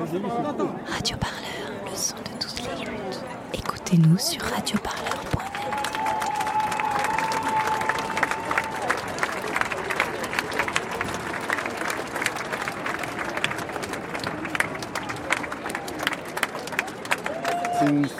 Radio 0.00 1.16
Parleur, 1.18 1.84
le 1.84 1.94
son 1.94 2.16
de 2.16 2.38
toutes 2.40 2.62
les 2.62 2.86
luttes. 2.86 3.20
Écoutez-nous 3.52 4.16
sur 4.16 4.40
radioparleur.net. 4.40 5.50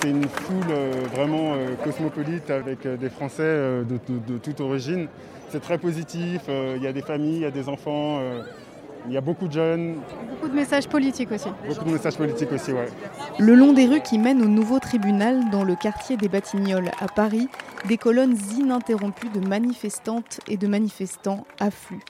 C'est 0.02 0.10
une, 0.10 0.28
foule 0.28 0.64
euh, 0.70 0.92
vraiment 1.14 1.54
euh, 1.54 1.74
cosmopolite 1.82 2.50
avec 2.50 2.84
euh, 2.84 2.98
des 2.98 3.08
Français 3.08 3.42
de, 3.42 3.98
de 4.28 4.36
toute 4.36 4.60
origine. 4.60 5.08
C'est 5.48 5.60
très 5.60 5.78
positif, 5.78 6.42
il 6.48 6.82
y 6.82 6.86
a 6.86 6.92
des 6.92 7.02
familles, 7.02 7.36
il 7.36 7.42
y 7.42 7.46
a 7.46 7.50
des 7.50 7.68
enfants, 7.68 8.20
il 9.06 9.12
y 9.12 9.16
a 9.16 9.20
beaucoup 9.20 9.48
de 9.48 9.52
jeunes. 9.52 9.96
Beaucoup 10.30 10.48
de 10.48 10.54
messages 10.54 10.88
politiques 10.88 11.32
aussi. 11.32 11.48
Beaucoup 11.68 11.84
de 11.84 11.92
messages 11.92 12.16
politiques 12.16 12.52
aussi, 12.52 12.72
ouais. 12.72 12.88
Le 13.38 13.54
long 13.54 13.72
des 13.72 13.86
rues 13.86 14.00
qui 14.00 14.18
mènent 14.18 14.42
au 14.42 14.48
nouveau 14.48 14.78
tribunal 14.78 15.50
dans 15.50 15.64
le 15.64 15.74
quartier 15.74 16.16
des 16.16 16.28
Batignolles 16.28 16.90
à 17.00 17.06
Paris, 17.08 17.48
des 17.88 17.96
colonnes 17.96 18.36
ininterrompues 18.56 19.30
de 19.30 19.40
manifestantes 19.40 20.40
et 20.48 20.56
de 20.56 20.66
manifestants 20.66 21.46
affluent. 21.58 22.02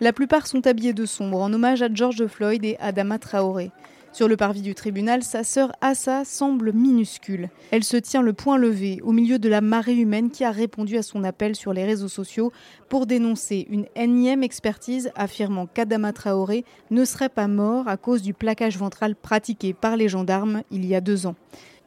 La 0.00 0.12
plupart 0.12 0.46
sont 0.46 0.66
habillés 0.66 0.92
de 0.92 1.06
sombre 1.06 1.40
en 1.40 1.52
hommage 1.52 1.82
à 1.82 1.88
George 1.92 2.26
Floyd 2.26 2.64
et 2.64 2.76
Adama 2.80 3.18
Traoré. 3.18 3.72
Sur 4.12 4.26
le 4.26 4.36
parvis 4.36 4.62
du 4.62 4.74
tribunal, 4.74 5.22
sa 5.22 5.44
sœur 5.44 5.70
Assa 5.80 6.24
semble 6.24 6.72
minuscule. 6.72 7.50
Elle 7.70 7.84
se 7.84 7.96
tient 7.96 8.22
le 8.22 8.32
poing 8.32 8.56
levé 8.56 9.00
au 9.02 9.12
milieu 9.12 9.38
de 9.38 9.48
la 9.48 9.60
marée 9.60 9.94
humaine 9.94 10.30
qui 10.30 10.44
a 10.44 10.50
répondu 10.50 10.96
à 10.96 11.02
son 11.02 11.24
appel 11.24 11.54
sur 11.54 11.72
les 11.72 11.84
réseaux 11.84 12.08
sociaux 12.08 12.50
pour 12.88 13.06
dénoncer 13.06 13.66
une 13.70 13.86
énième 13.94 14.42
expertise 14.42 15.12
affirmant 15.14 15.66
qu'Adama 15.66 16.12
Traoré 16.12 16.64
ne 16.90 17.04
serait 17.04 17.28
pas 17.28 17.48
mort 17.48 17.86
à 17.86 17.96
cause 17.96 18.22
du 18.22 18.32
plaquage 18.32 18.78
ventral 18.78 19.14
pratiqué 19.14 19.74
par 19.74 19.96
les 19.96 20.08
gendarmes 20.08 20.62
il 20.70 20.86
y 20.86 20.94
a 20.94 21.00
deux 21.00 21.26
ans. 21.26 21.36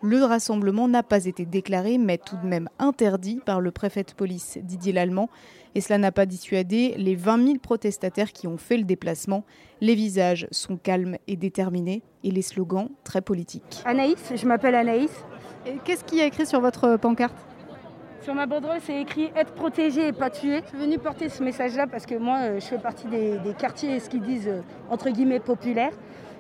Le 0.04 0.24
rassemblement 0.24 0.88
n'a 0.88 1.04
pas 1.04 1.26
été 1.26 1.46
déclaré, 1.46 2.00
mais 2.00 2.18
tout 2.18 2.36
de 2.36 2.48
même 2.48 2.70
interdit 2.80 3.40
par 3.46 3.62
le 3.62 3.70
préfet 3.70 4.02
de 4.02 4.14
police 4.14 4.58
Didier 4.64 4.94
Lallemand. 4.94 5.30
Et 5.76 5.82
cela 5.82 6.00
n'a 6.00 6.12
pas 6.12 6.26
dissuadé 6.26 6.96
les 6.98 7.14
20 7.14 7.46
000 7.46 7.58
protestataires 7.60 8.32
qui 8.32 8.48
ont 8.48 8.58
fait 8.58 8.78
le 8.78 8.84
déplacement. 8.84 9.44
Les 9.80 9.94
visages 9.94 10.48
sont 10.50 10.76
calmes 10.76 11.18
et 11.28 11.36
déterminés, 11.36 12.02
et 12.24 12.32
les 12.32 12.42
slogans 12.42 12.90
très 13.04 13.22
politiques. 13.22 13.84
Anaïs, 13.86 14.34
je 14.36 14.48
m'appelle 14.48 14.74
Anaïs. 14.74 15.12
Et 15.68 15.76
qu'est-ce 15.86 16.04
qui 16.04 16.20
a 16.20 16.26
écrit 16.26 16.48
sur 16.48 16.62
votre 16.62 16.98
pancarte? 16.98 17.38
Sur 18.22 18.34
ma 18.34 18.48
banderole, 18.48 18.80
c'est 18.82 19.00
écrit 19.00 19.32
être 19.36 19.54
protégé 19.54 20.08
et 20.08 20.14
pas 20.14 20.32
tué. 20.32 20.62
Je 20.64 20.70
suis 20.70 20.78
venue 20.80 20.98
porter 20.98 21.30
ce 21.30 21.44
message-là 21.44 21.86
parce 21.86 22.08
que 22.08 22.16
moi, 22.16 22.38
euh, 22.42 22.60
je 22.60 22.66
fais 22.66 22.80
partie 22.80 23.08
des, 23.08 23.38
quartiers, 23.56 24.00
ce 24.00 24.10
qu'ils 24.10 24.22
disent, 24.22 24.48
euh, 24.48 24.62
entre 24.90 25.12
guillemets, 25.12 25.40
populaires. 25.40 25.94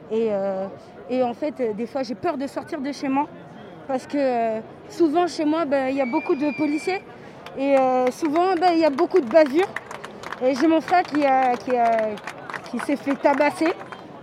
Et, 0.09 0.30
euh, 0.31 0.68
et 1.12 1.22
en 1.22 1.34
fait, 1.34 1.75
des 1.75 1.86
fois, 1.86 2.02
j'ai 2.02 2.16
peur 2.16 2.38
de 2.38 2.48
sortir 2.48 2.81
de 2.81 2.92
chez 2.92 3.08
moi 3.08 3.28
parce 3.88 4.08
que 4.08 4.18
euh, 4.18 4.60
souvent 4.90 5.28
chez 5.28 5.46
moi, 5.46 5.66
ben, 5.66 5.90
il 5.90 5.98
y 5.98 6.02
a 6.02 6.06
beaucoup 6.06 6.36
de 6.36 6.56
policiers 6.58 7.02
et 7.58 7.78
euh, 7.78 8.10
souvent 8.12 8.56
ben, 8.56 8.72
il 8.74 8.80
y 8.80 8.86
a 8.86 8.90
beaucoup 8.90 9.20
de 9.20 9.30
bavures. 9.30 9.68
Et 10.44 10.56
j'ai 10.56 10.68
mon 10.68 10.82
frère 10.82 11.04
qui, 11.04 11.24
qui, 12.72 12.80
s'est 12.80 12.96
fait 12.96 13.16
tabasser. 13.16 13.74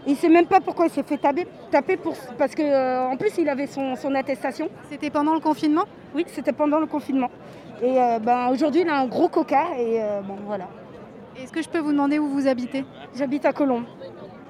Il 0.06 0.12
ne 0.12 0.16
sait 0.16 0.28
même 0.28 0.46
pas 0.46 0.60
pourquoi 0.60 0.86
il 0.86 0.90
s'est 0.90 1.04
fait 1.04 1.18
taper, 1.18 1.96
pour, 1.96 2.14
parce 2.36 2.54
qu'en 2.54 2.62
euh, 2.64 3.16
plus 3.16 3.38
il 3.38 3.48
avait 3.48 3.66
son, 3.68 4.14
attestation. 4.14 4.68
C'était 4.90 5.10
pendant 5.10 5.34
le 5.34 5.40
confinement? 5.40 5.84
Oui, 6.14 6.24
c'était 6.28 6.52
pendant 6.52 6.80
le 6.80 6.86
confinement. 6.86 7.30
Et 7.80 7.94
ben, 8.20 8.48
aujourd'hui 8.48 8.80
il 8.80 8.88
a 8.88 8.98
un 8.98 9.06
gros 9.06 9.28
coca 9.28 9.66
et 9.78 10.00
bon 10.26 10.36
voilà. 10.44 10.66
Est-ce 11.40 11.52
que 11.52 11.62
je 11.62 11.68
peux 11.68 11.78
vous 11.78 11.92
demander 11.92 12.18
où 12.18 12.26
vous 12.26 12.48
habitez? 12.48 12.84
J'habite 13.14 13.44
à 13.44 13.52
Colombes. 13.52 13.84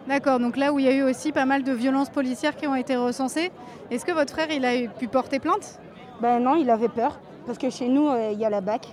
D'accord, 0.08 0.38
donc 0.38 0.56
là 0.56 0.72
où 0.72 0.78
il 0.78 0.86
y 0.86 0.88
a 0.88 0.94
eu 0.94 1.02
aussi 1.02 1.32
pas 1.32 1.44
mal 1.44 1.62
de 1.64 1.72
violences 1.72 2.08
policières 2.08 2.56
qui 2.56 2.66
ont 2.66 2.74
été 2.74 2.96
recensées, 2.96 3.52
est-ce 3.90 4.06
que 4.06 4.12
votre 4.12 4.32
frère 4.32 4.50
il 4.50 4.64
a 4.64 4.88
pu 4.88 5.06
porter 5.06 5.38
plainte? 5.38 5.78
Ben 6.22 6.40
non, 6.40 6.56
il 6.56 6.70
avait 6.70 6.88
peur, 6.88 7.20
parce 7.44 7.58
que 7.58 7.68
chez 7.68 7.88
nous 7.88 8.08
euh, 8.08 8.30
il 8.32 8.38
y 8.38 8.44
a 8.46 8.48
la 8.48 8.62
BAC, 8.62 8.86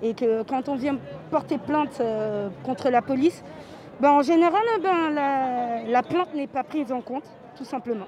et 0.00 0.14
que 0.14 0.44
quand 0.44 0.68
on 0.68 0.76
vient 0.76 0.96
porter 1.32 1.58
plainte 1.58 1.98
euh, 2.00 2.50
contre 2.64 2.88
la 2.88 3.02
police, 3.02 3.42
ben, 3.98 4.12
en 4.12 4.22
général 4.22 4.62
ben, 4.80 5.10
la, 5.88 6.02
plainte 6.04 6.32
n'est 6.36 6.46
pas 6.46 6.62
prise 6.62 6.92
en 6.92 7.00
compte, 7.00 7.24
tout 7.56 7.64
simplement. 7.64 8.06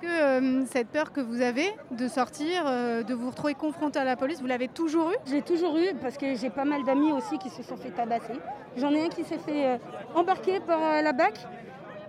Que 0.00 0.06
euh, 0.06 0.64
cette 0.72 0.88
peur 0.88 1.12
que 1.12 1.20
vous 1.20 1.42
avez 1.42 1.74
de 1.90 2.08
sortir, 2.08 2.64
de 2.64 3.12
vous 3.12 3.28
retrouver 3.28 3.52
confronté 3.52 3.98
à 3.98 4.04
la 4.04 4.16
police, 4.16 4.40
vous 4.40 4.46
l'avez 4.46 4.68
toujours 4.68 5.10
eu 5.10 5.16
J'ai 5.26 5.42
toujours 5.42 5.76
eu 5.76 5.92
parce 6.00 6.16
que 6.16 6.36
j'ai 6.36 6.48
pas 6.48 6.64
mal 6.64 6.84
d'amis 6.84 7.12
aussi 7.12 7.36
qui 7.36 7.50
se 7.50 7.62
sont 7.62 7.76
fait 7.76 7.90
tabasser. 7.90 8.40
J'en 8.78 8.92
ai 8.92 9.04
un 9.04 9.08
qui 9.10 9.24
s'est 9.24 9.38
fait 9.38 9.78
embarquer 10.14 10.58
par 10.60 10.80
la 10.80 11.12
BAC 11.12 11.34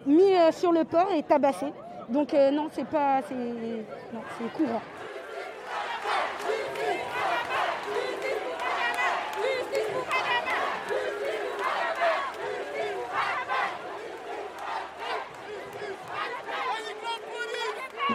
mis 0.05 0.35
euh, 0.35 0.51
sur 0.51 0.71
le 0.71 0.83
port 0.83 1.09
et 1.15 1.23
tabassé. 1.23 1.67
Donc 2.09 2.33
euh, 2.33 2.51
non, 2.51 2.69
c'est 2.71 2.85
pas, 2.85 3.21
c'est 3.27 4.53
courant. 4.53 4.81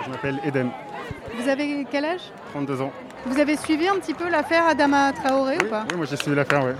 Je 0.04 0.10
m'appelle 0.10 0.40
Eden. 0.44 0.70
Vous 1.36 1.48
avez 1.48 1.86
quel 1.90 2.04
âge? 2.04 2.20
32 2.52 2.80
ans. 2.82 2.92
Vous 3.26 3.38
avez 3.38 3.56
suivi 3.56 3.88
un 3.88 3.96
petit 3.96 4.14
peu 4.14 4.28
l'affaire 4.28 4.66
Adama 4.66 5.12
Traoré 5.12 5.58
ou 5.58 5.68
pas? 5.68 5.84
Oui, 5.90 5.96
moi 5.96 6.06
j'ai 6.06 6.16
suivi 6.16 6.36
l'affaire, 6.36 6.64
oui. 6.64 6.72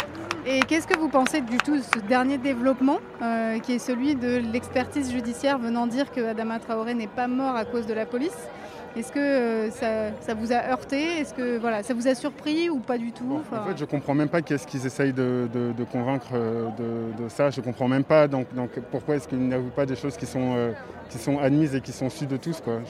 Et 0.51 0.61
qu'est-ce 0.61 0.87
que 0.87 0.99
vous 0.99 1.11
pensez 1.11 1.43
du 1.43 1.59
tout 1.59 1.77
de 1.77 1.83
ce 1.83 2.01
dernier 2.09 2.39
développement, 2.39 3.01
euh, 3.21 3.59
qui 3.59 3.75
est 3.75 3.79
celui 3.79 4.15
de 4.15 4.39
l'expertise 4.39 5.13
judiciaire 5.13 5.59
venant 5.59 5.87
dire 5.87 6.11
que 6.11 6.23
Adama 6.23 6.59
Traoré 6.59 6.95
n'est 6.95 7.07
pas 7.07 7.29
mort 7.29 7.55
à 7.55 7.67
cause 7.67 7.87
de 7.87 7.93
la 7.93 8.07
police? 8.07 8.49
Est-ce 8.97 9.13
que 9.13 9.19
euh, 9.19 9.71
ça, 9.71 10.33
vous 10.33 10.51
a 10.51 10.71
heurté? 10.71 11.03
Est-ce 11.19 11.35
que 11.35 11.59
voilà, 11.59 11.83
ça 11.83 11.93
vous 11.93 12.09
a 12.09 12.15
surpris 12.15 12.71
ou 12.71 12.79
pas 12.79 12.97
du 12.97 13.13
tout? 13.13 13.31
En 13.31 13.67
fait, 13.67 13.77
je 13.77 13.85
comprends 13.85 14.15
même 14.15 14.31
pas 14.31 14.41
qu'est-ce 14.41 14.67
qu'ils 14.67 14.87
essayent 14.87 15.13
de, 15.13 15.47
convaincre 15.93 16.29
euh, 16.33 16.69
de, 16.79 17.29
ça. 17.29 17.51
Je 17.51 17.61
comprends 17.61 17.87
même 17.87 18.05
pas. 18.05 18.27
Donc, 18.27 18.47
donc 18.55 18.71
pourquoi 18.91 19.17
est-ce 19.17 19.29
qu'ils 19.29 19.47
n'avouent 19.47 19.69
pas 19.69 19.85
des 19.85 19.97
choses 19.97 20.17
qui 20.17 20.25
sont, 20.25 20.73
qui 21.11 21.19
sont 21.19 21.39
admises 21.39 21.75
et 21.75 21.83
qui 21.83 21.93
sont 21.93 22.09
sues 22.09 22.27
de 22.27 22.39
tous 22.39 22.63
quoi? 22.63 22.81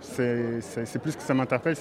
C'est 0.00 0.98
plus 1.00 1.14
que 1.14 1.22
ça 1.22 1.32
m'interpelle. 1.32 1.76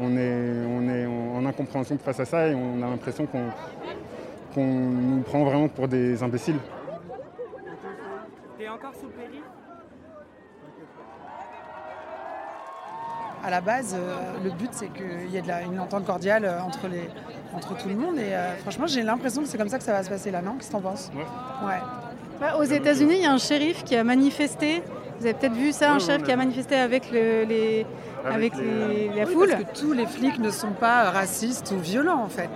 on 0.00 0.16
est, 0.16 0.64
on 0.66 0.88
est 0.88 1.04
en 1.04 1.44
incompréhension 1.44 1.98
face 1.98 2.20
à 2.20 2.24
ça 2.24 2.48
et 2.48 2.54
on 2.54 2.82
a 2.82 2.88
l'impression 2.88 3.26
qu'on 3.26 3.50
qu'on 4.54 4.64
nous 4.64 5.22
prend 5.22 5.44
vraiment 5.44 5.68
pour 5.68 5.88
des 5.88 6.22
imbéciles. 6.22 6.58
encore 8.74 8.94
sous 8.94 9.08
À 13.44 13.50
la 13.50 13.60
base, 13.60 13.94
euh, 13.94 14.32
le 14.42 14.50
but 14.50 14.70
c'est 14.72 14.88
qu'il 14.88 15.30
y 15.30 15.36
ait 15.36 15.42
de 15.42 15.70
une 15.70 15.78
entente 15.78 16.06
cordiale 16.06 16.46
euh, 16.46 16.62
entre, 16.62 16.88
les, 16.88 17.10
entre 17.54 17.76
tout 17.76 17.88
le 17.88 17.94
monde. 17.94 18.16
Et 18.16 18.32
euh, 18.32 18.56
franchement, 18.56 18.86
j'ai 18.86 19.02
l'impression 19.02 19.42
que 19.42 19.48
c'est 19.48 19.58
comme 19.58 19.68
ça 19.68 19.76
que 19.76 19.84
ça 19.84 19.92
va 19.92 20.02
se 20.02 20.08
passer 20.08 20.30
là, 20.30 20.40
non? 20.40 20.54
Qu'est-ce 20.54 20.68
que 20.68 20.72
t'en 20.72 20.80
penses? 20.80 21.12
Ouais. 21.14 21.78
Bah, 22.40 22.56
aux 22.58 22.64
États-Unis, 22.64 23.16
il 23.16 23.22
y 23.22 23.26
a 23.26 23.32
un 23.32 23.38
shérif 23.38 23.84
qui 23.84 23.96
a 23.96 24.02
manifesté. 24.02 24.82
Vous 25.18 25.26
avez 25.26 25.34
peut-être 25.34 25.54
vu 25.54 25.72
ça, 25.72 25.92
un 25.92 25.98
shérif 25.98 26.24
qui 26.24 26.32
a 26.32 26.36
manifesté 26.36 26.74
avec 26.76 27.10
les, 27.10 27.86
avec, 28.24 28.52
la 29.16 29.26
foule. 29.26 29.48
parce 29.48 29.62
que 29.62 29.80
tous 29.80 29.92
les 29.92 30.06
flics 30.06 30.38
ne 30.38 30.50
sont 30.50 30.72
pas 30.72 31.10
racistes 31.10 31.72
ou 31.76 31.80
violents 31.80 32.22
en 32.22 32.28
fait. 32.28 32.48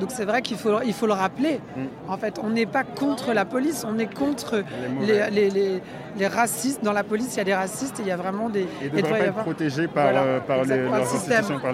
Donc 0.00 0.10
c'est 0.10 0.24
vrai 0.24 0.42
qu'il 0.42 0.56
faut, 0.56 0.82
il 0.84 0.92
faut 0.92 1.06
le 1.06 1.12
rappeler. 1.12 1.60
Mm. 1.76 1.82
En 2.08 2.16
fait, 2.16 2.40
on 2.42 2.50
n'est 2.50 2.66
pas 2.66 2.84
contre 2.84 3.32
la 3.32 3.44
police, 3.44 3.84
on 3.88 3.98
est 3.98 4.12
contre 4.12 4.64
les, 5.00 6.26
racistes. 6.26 6.82
Dans 6.82 6.92
la 6.92 7.04
police, 7.04 7.34
il 7.34 7.38
y 7.38 7.40
a 7.40 7.44
des 7.44 7.54
racistes 7.54 8.00
et 8.00 8.02
il 8.02 8.08
y 8.08 8.12
a 8.12 8.16
vraiment 8.16 8.48
des... 8.48 8.66
Ils 8.82 8.92
ne 8.92 9.00
devraient 9.00 9.18
pas 9.18 9.26
être 9.26 9.34
protégés 9.34 9.88
par, 9.88 10.08
euh, 10.08 10.40
par, 10.40 10.64
les, 10.64 10.88
par, 10.88 11.00
le 11.00 11.06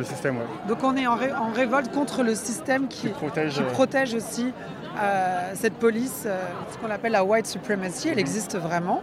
système. 0.04 0.36
Donc 0.68 0.84
on 0.84 0.96
est 0.96 1.06
en, 1.06 1.16
révolte 1.54 1.92
contre 1.92 2.22
le 2.22 2.34
système 2.34 2.88
qui, 2.88 3.08
protège, 3.08 3.54
qui 3.54 3.62
protège 3.62 4.14
aussi 4.14 4.52
euh, 5.00 5.52
cette 5.54 5.74
police, 5.74 6.24
euh, 6.26 6.38
ce 6.72 6.78
qu'on 6.78 6.90
appelle 6.90 7.12
la 7.12 7.24
white 7.24 7.46
supremacy. 7.46 8.08
Elle 8.08 8.16
mm-hmm. 8.16 8.20
existe 8.20 8.58
vraiment. 8.58 9.00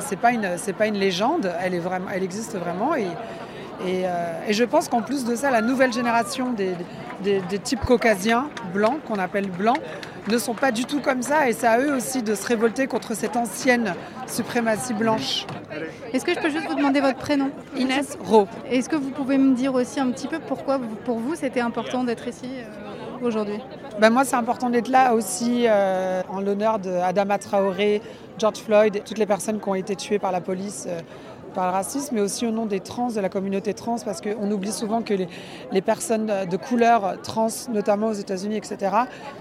C'est 0.00 0.18
pas 0.18 0.32
une, 0.32 0.56
c'est 0.56 0.72
pas 0.72 0.86
une 0.86 0.98
légende. 0.98 1.52
Elle 1.60 1.74
est 1.74 1.80
vraiment, 1.80 2.06
elle 2.12 2.22
existe 2.22 2.56
vraiment 2.56 2.94
et 2.94 3.06
euh, 3.82 4.40
et, 4.48 4.52
je 4.52 4.64
pense 4.64 4.88
qu'en 4.88 5.02
plus 5.02 5.24
de 5.24 5.34
ça, 5.34 5.50
la 5.50 5.60
nouvelle 5.60 5.92
génération 5.92 6.52
des, 6.52 6.74
types 7.62 7.84
caucasiens, 7.84 8.48
blancs, 8.72 9.00
qu'on 9.06 9.18
appelle 9.18 9.50
blancs, 9.50 9.80
ne 10.28 10.38
sont 10.38 10.54
pas 10.54 10.70
du 10.70 10.84
tout 10.84 11.00
comme 11.00 11.22
ça. 11.22 11.48
Et 11.48 11.52
c'est 11.52 11.66
à 11.66 11.78
eux 11.80 11.94
aussi 11.94 12.22
de 12.22 12.34
se 12.34 12.46
révolter 12.46 12.86
contre 12.86 13.14
cette 13.14 13.36
ancienne 13.36 13.94
suprématie 14.26 14.94
blanche. 14.94 15.46
Est-ce 16.12 16.24
que 16.24 16.34
je 16.34 16.40
peux 16.40 16.50
juste 16.50 16.66
vous 16.68 16.74
demander 16.74 17.00
votre 17.00 17.18
prénom? 17.18 17.50
Inès 17.76 18.16
Ro. 18.24 18.46
Est-ce 18.70 18.88
que 18.88 18.96
vous 18.96 19.10
pouvez 19.10 19.38
me 19.38 19.54
dire 19.54 19.74
aussi 19.74 20.00
un 20.00 20.10
petit 20.10 20.28
peu 20.28 20.38
pourquoi 20.38 20.80
pour 21.04 21.18
vous 21.18 21.34
c'était 21.34 21.60
important 21.60 22.04
d'être 22.04 22.26
ici 22.28 22.46
euh, 22.46 23.26
aujourd'hui? 23.26 23.58
Ben 24.00 24.10
Moi, 24.10 24.24
c'est 24.24 24.36
important 24.36 24.70
d'être 24.70 24.88
là 24.88 25.14
aussi 25.14 25.64
euh, 25.66 26.22
en 26.28 26.40
l'honneur 26.40 26.78
d'Adama 26.78 27.38
Traoré, 27.38 28.02
George 28.38 28.58
Floyd, 28.58 29.02
toutes 29.04 29.18
les 29.18 29.26
personnes 29.26 29.60
qui 29.60 29.68
ont 29.68 29.74
été 29.74 29.96
tuées 29.96 30.18
par 30.18 30.32
la 30.32 30.40
police 30.40 30.88
par 31.54 31.66
le 31.66 31.72
racisme, 31.72 32.16
mais 32.16 32.20
aussi 32.20 32.46
au 32.46 32.50
nom 32.50 32.66
des 32.66 32.80
trans, 32.80 33.08
de 33.08 33.20
la 33.20 33.30
communauté 33.30 33.72
trans, 33.72 33.96
parce 34.04 34.20
qu'on 34.20 34.50
oublie 34.50 34.72
souvent 34.72 35.00
que 35.00 35.14
les, 35.14 35.80
personnes 35.82 36.30
de 36.50 36.56
couleur 36.56 37.20
trans, 37.22 37.48
notamment 37.72 38.08
aux 38.08 38.14
États-Unis, 38.14 38.56
etc., 38.56 38.76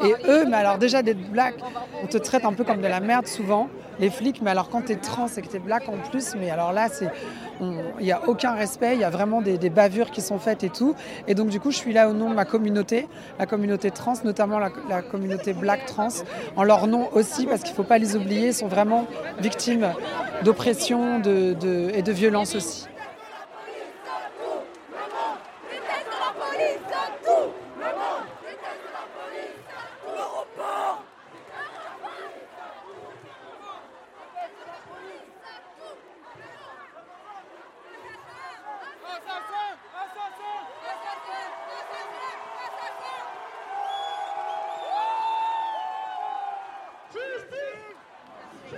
et 0.04 0.14
eux, 0.30 0.46
mais 0.46 0.58
alors 0.58 0.78
déjà 0.78 1.02
d'être 1.02 1.30
black, 1.32 1.56
on 2.04 2.08
te 2.08 2.18
traite 2.18 2.46
un 2.46 2.54
peu 2.54 2.64
comme 2.64 2.82
de 2.82 2.88
la 2.88 3.00
merde 3.00 3.28
souvent. 3.28 3.68
Les 4.00 4.10
flics, 4.10 4.42
mais 4.42 4.52
alors 4.52 4.70
quand 4.70 4.86
tu 4.86 4.92
es 4.94 4.96
trans 4.96 5.28
et 5.28 5.42
que 5.42 5.48
tu 5.48 5.56
es 5.58 5.60
black 5.60 5.88
en 5.90 5.98
plus, 6.10 6.36
mais 6.36 6.50
alors 6.50 6.74
là, 6.74 6.88
il 7.62 8.04
n'y 8.04 8.12
a 8.12 8.28
aucun 8.28 8.54
respect, 8.54 8.96
il 8.96 9.02
y 9.02 9.04
a 9.04 9.10
vraiment 9.10 9.42
des, 9.42 9.58
bavures 9.70 10.12
qui 10.12 10.22
sont 10.22 10.40
faites 10.40 10.64
et 10.64 10.70
tout. 10.70 10.96
Et 11.28 11.36
donc 11.36 11.50
du 11.50 11.60
coup, 11.60 11.72
je 11.72 11.78
suis 11.78 11.94
là 11.94 12.10
au 12.10 12.14
nom 12.14 12.30
de 12.30 12.36
ma 12.36 12.46
communauté, 12.46 13.08
la 13.40 13.46
communauté 13.46 13.92
trans, 13.92 14.14
notamment 14.24 14.60
la, 14.60 15.02
communauté 15.02 15.54
black 15.54 15.86
trans, 15.86 16.10
en 16.56 16.64
leur 16.64 16.88
nom 16.88 17.10
aussi, 17.14 17.46
parce 17.46 17.62
qu'il 17.62 17.72
ne 17.72 17.76
faut 17.76 17.84
pas 17.84 17.98
les 17.98 18.16
oublier, 18.16 18.48
ils 18.48 18.54
sont 18.54 18.68
vraiment 18.68 19.08
victimes 19.40 19.94
d'oppression 20.44 21.20
et 21.20 22.02
de 22.02 22.12
violence 22.12 22.56
aussi. 22.56 22.88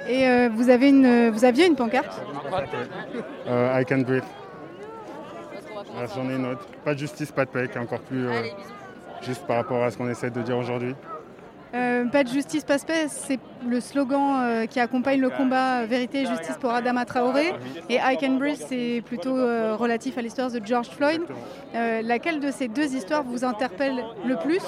Et 0.07 0.28
euh, 0.28 0.50
vous, 0.54 0.69
avez 0.69 0.90
une, 0.90 1.30
vous 1.30 1.46
aviez 1.46 1.66
une 1.66 1.75
pancarte 1.75 2.22
euh, 3.48 3.80
I 3.80 3.86
can 3.86 4.00
breathe. 4.00 4.24
Ah, 5.98 6.06
j'en 6.13 6.30
ai 6.30 6.36
une 6.36 6.46
autre. 6.46 6.66
Pas 6.84 6.94
de 6.94 7.00
justice, 7.00 7.31
pas 7.31 7.46
de 7.46 7.50
paix, 7.50 7.68
qui 7.68 7.78
est 7.78 7.81
encore 7.81 8.02
plus 8.02 8.28
euh, 8.28 8.44
juste 9.22 9.46
par 9.48 9.57
rapport 9.57 9.84
à 9.84 9.92
ce 9.92 9.98
qu'on 9.98 10.10
essaie 10.10 10.30
de 10.30 10.42
dire 10.42 10.57
aujourd'hui. 10.57 10.96
Euh, 11.75 12.06
pas 12.06 12.24
de 12.24 12.30
justice, 12.30 12.63
pas 12.63 12.77
de 12.77 12.83
paix, 12.83 13.07
c'est 13.10 13.39
le 13.68 13.81
slogan 13.81 14.39
euh, 14.39 14.66
qui 14.66 14.80
accompagne 14.80 15.19
le 15.19 15.30
combat 15.30 15.81
euh, 15.81 15.86
Vérité 15.86 16.22
et 16.22 16.25
justice 16.25 16.56
pour 16.62 16.72
Adama 16.72 17.04
Traoré. 17.04 17.51
Et 17.89 17.95
I 17.95 18.18
Can 18.18 18.36
Breathe, 18.36 18.63
c'est 18.69 19.04
plutôt 19.06 19.33
relatif 19.33 20.18
à 20.18 20.22
l'histoire 20.22 20.50
de 20.50 20.66
George 20.66 20.88
Floyd. 20.89 21.22
laquelle 21.74 22.39
de 22.39 22.51
ces 22.51 22.68
deux 22.69 22.95
histoires 22.95 23.24
vous 23.24 23.44
interpelle 23.44 24.04
le 24.25 24.38
plus? 24.38 24.62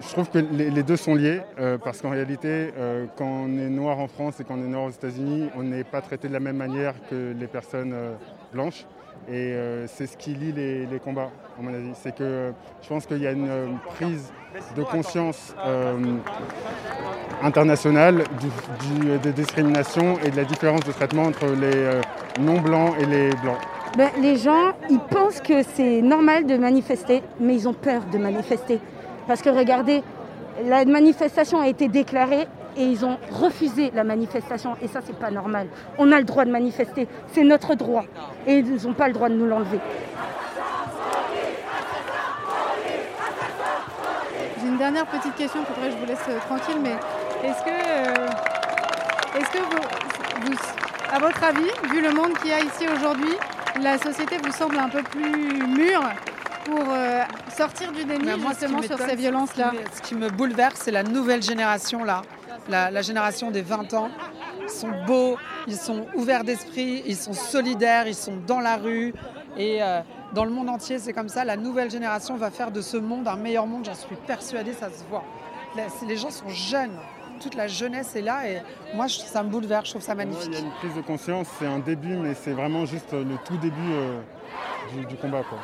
Je 0.00 0.12
trouve 0.12 0.28
que 0.28 0.38
les, 0.38 0.82
deux 0.82 0.96
sont 0.96 1.14
liés, 1.14 1.40
parce 1.84 2.00
qu'en 2.00 2.10
réalité, 2.10 2.70
quand 3.16 3.46
on 3.46 3.58
est 3.58 3.68
noir 3.68 3.98
en 3.98 4.08
France 4.08 4.40
et 4.40 4.44
quand 4.44 4.54
on 4.54 4.64
est 4.64 4.68
noir 4.68 4.84
aux 4.84 4.90
États-Unis, 4.90 5.50
on 5.56 5.62
n'est 5.62 5.84
pas 5.84 6.00
traité 6.00 6.28
de 6.28 6.32
la 6.32 6.40
même 6.40 6.56
manière 6.56 6.94
que 7.08 7.32
les 7.38 7.46
personnes 7.46 7.94
blanches. 8.52 8.86
Et 9.32 9.54
c'est 9.86 10.06
ce 10.06 10.16
qui 10.16 10.34
lie 10.34 10.52
les, 10.52 10.98
combats, 11.02 11.30
à 11.58 11.62
mon 11.62 11.72
avis. 11.72 11.92
C'est 11.94 12.14
que 12.14 12.52
je 12.82 12.88
pense 12.88 13.06
qu'il 13.06 13.22
y 13.22 13.26
a 13.26 13.32
une 13.32 13.78
prise 13.96 14.30
de 14.76 14.82
conscience 14.82 15.54
euh, 15.64 16.16
internationale 17.42 18.24
des 19.22 19.32
discriminations 19.32 20.18
et 20.24 20.30
de 20.30 20.36
la 20.36 20.44
différence 20.44 20.82
de 20.82 20.92
traitement 20.92 21.24
entre 21.24 21.46
les 21.46 21.74
euh, 21.74 22.00
non-blancs 22.40 22.94
et 23.00 23.06
les 23.06 23.30
blancs. 23.30 23.58
Ben, 23.96 24.10
les 24.20 24.36
gens, 24.36 24.72
ils 24.90 25.00
pensent 25.00 25.40
que 25.40 25.62
c'est 25.62 26.02
normal 26.02 26.46
de 26.46 26.56
manifester, 26.56 27.22
mais 27.40 27.54
ils 27.54 27.68
ont 27.68 27.74
peur 27.74 28.02
de 28.12 28.18
manifester. 28.18 28.80
Parce 29.26 29.40
que 29.40 29.50
regardez, 29.50 30.02
la 30.64 30.84
manifestation 30.84 31.60
a 31.60 31.68
été 31.68 31.88
déclarée 31.88 32.46
et 32.76 32.84
ils 32.84 33.04
ont 33.04 33.18
refusé 33.30 33.90
la 33.94 34.04
manifestation. 34.04 34.76
Et 34.82 34.88
ça, 34.88 35.00
c'est 35.04 35.18
pas 35.18 35.30
normal. 35.30 35.68
On 35.98 36.12
a 36.12 36.18
le 36.18 36.24
droit 36.24 36.44
de 36.44 36.50
manifester, 36.50 37.08
c'est 37.32 37.44
notre 37.44 37.74
droit. 37.74 38.04
Et 38.46 38.58
ils 38.58 38.86
n'ont 38.86 38.94
pas 38.94 39.08
le 39.08 39.14
droit 39.14 39.28
de 39.28 39.34
nous 39.34 39.46
l'enlever. 39.46 39.80
une 44.74 44.78
dernière 44.78 45.06
petite 45.06 45.36
question, 45.36 45.62
peut-être 45.62 45.92
je 45.92 45.98
vous 45.98 46.06
laisse 46.06 46.18
euh, 46.28 46.38
tranquille, 46.40 46.78
mais 46.82 46.96
est-ce 47.46 47.62
que, 47.62 47.70
euh, 47.70 49.38
est-ce 49.38 49.50
que 49.50 49.58
vous, 49.58 50.56
à 51.12 51.18
votre 51.20 51.44
avis, 51.44 51.70
vu 51.92 52.02
le 52.02 52.10
monde 52.10 52.36
qu'il 52.38 52.50
y 52.50 52.54
a 52.54 52.58
ici 52.58 52.88
aujourd'hui, 52.92 53.34
la 53.80 53.98
société 53.98 54.36
vous 54.42 54.50
semble 54.50 54.78
un 54.78 54.88
peu 54.88 55.02
plus 55.04 55.64
mûre 55.68 56.02
pour 56.64 56.82
euh, 56.88 57.22
sortir 57.56 57.92
du 57.92 58.04
déni 58.04 58.30
justement 58.48 58.82
sur 58.82 58.98
ces 58.98 59.14
violences-là 59.14 59.72
Ce 59.92 60.02
qui 60.02 60.16
me 60.16 60.28
bouleverse, 60.28 60.80
c'est 60.82 60.90
la 60.90 61.04
nouvelle 61.04 61.42
génération 61.42 62.02
là, 62.02 62.22
la, 62.68 63.02
génération 63.02 63.50
des 63.50 63.62
20 63.62 63.94
ans. 63.94 64.10
Ils 64.62 64.68
sont 64.68 64.92
beaux, 65.06 65.36
ils 65.66 65.76
sont 65.76 66.06
ouverts 66.14 66.44
d'esprit, 66.44 67.02
ils 67.06 67.16
sont 67.16 67.32
solidaires, 67.32 68.06
ils 68.06 68.14
sont 68.14 68.36
dans 68.46 68.60
la 68.60 68.76
rue. 68.76 69.14
Et 69.56 69.80
dans 70.32 70.44
le 70.44 70.50
monde 70.50 70.68
entier, 70.68 70.98
c'est 70.98 71.12
comme 71.12 71.28
ça. 71.28 71.44
La 71.44 71.56
nouvelle 71.56 71.90
génération 71.90 72.36
va 72.36 72.50
faire 72.50 72.70
de 72.70 72.80
ce 72.80 72.96
monde 72.96 73.28
un 73.28 73.36
meilleur 73.36 73.66
monde, 73.66 73.84
j'en 73.84 73.94
suis 73.94 74.16
persuadée, 74.26 74.72
ça 74.72 74.88
se 74.88 75.04
voit. 75.08 75.24
Les 76.08 76.16
gens 76.16 76.30
sont 76.30 76.48
jeunes, 76.48 76.96
toute 77.40 77.54
la 77.54 77.68
jeunesse 77.68 78.14
est 78.16 78.22
là 78.22 78.48
et 78.48 78.62
moi 78.94 79.08
ça 79.08 79.42
me 79.42 79.50
bouleverse, 79.50 79.86
je 79.86 79.90
trouve 79.90 80.02
ça 80.02 80.14
magnifique. 80.14 80.48
Il 80.48 80.54
y 80.54 80.56
a 80.56 80.60
une 80.60 80.70
prise 80.72 80.94
de 80.94 81.00
conscience, 81.00 81.46
c'est 81.58 81.66
un 81.66 81.78
début, 81.78 82.16
mais 82.16 82.34
c'est 82.34 82.52
vraiment 82.52 82.86
juste 82.86 83.12
le 83.12 83.36
tout 83.44 83.56
début 83.56 83.92
euh, 83.92 84.20
du, 84.92 85.06
du 85.06 85.16
combat. 85.16 85.42
Quoi. 85.48 85.58